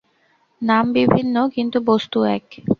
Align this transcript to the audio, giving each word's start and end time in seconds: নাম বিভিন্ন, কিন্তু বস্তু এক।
নাম 0.61 0.85
বিভিন্ন, 0.93 1.35
কিন্তু 1.47 1.77
বস্তু 1.81 2.17
এক। 2.35 2.45